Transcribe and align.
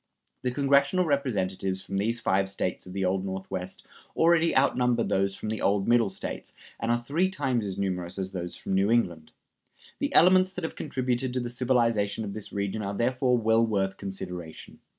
The 0.41 0.49
congressional 0.49 1.05
Representatives 1.05 1.83
from 1.83 1.97
these 1.97 2.19
five 2.19 2.49
States 2.49 2.87
of 2.87 2.93
the 2.93 3.05
Old 3.05 3.23
Northwest 3.23 3.85
already 4.15 4.57
outnumber 4.57 5.03
those 5.03 5.35
from 5.35 5.49
the 5.49 5.61
old 5.61 5.87
Middle 5.87 6.09
States, 6.09 6.55
and 6.79 6.89
are 6.89 6.97
three 6.97 7.29
times 7.29 7.67
as 7.67 7.77
numerous 7.77 8.17
as 8.17 8.31
those 8.31 8.55
from 8.55 8.73
New 8.73 8.89
England. 8.89 9.29
The 9.99 10.11
elements 10.15 10.53
that 10.53 10.63
have 10.63 10.75
contributed 10.75 11.35
to 11.35 11.39
the 11.39 11.49
civilization 11.49 12.23
of 12.25 12.33
this 12.33 12.51
region 12.51 12.81
are 12.81 12.95
therefore 12.97 13.37
well 13.37 13.63
worth 13.63 13.97
consideration. 13.97 14.79